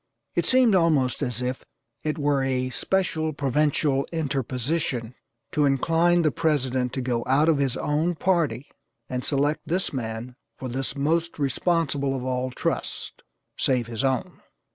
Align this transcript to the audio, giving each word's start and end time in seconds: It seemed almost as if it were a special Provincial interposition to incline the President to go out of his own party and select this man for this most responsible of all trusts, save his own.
It 0.33 0.47
seemed 0.47 0.73
almost 0.73 1.21
as 1.21 1.43
if 1.43 1.63
it 2.01 2.17
were 2.17 2.41
a 2.41 2.71
special 2.71 3.33
Provincial 3.33 4.03
interposition 4.11 5.13
to 5.51 5.65
incline 5.65 6.23
the 6.23 6.31
President 6.31 6.91
to 6.93 7.01
go 7.01 7.23
out 7.27 7.47
of 7.47 7.59
his 7.59 7.77
own 7.77 8.15
party 8.15 8.71
and 9.09 9.23
select 9.23 9.61
this 9.67 9.93
man 9.93 10.35
for 10.57 10.69
this 10.69 10.95
most 10.95 11.37
responsible 11.37 12.15
of 12.15 12.23
all 12.25 12.49
trusts, 12.49 13.11
save 13.59 13.85
his 13.85 14.03
own. 14.03 14.41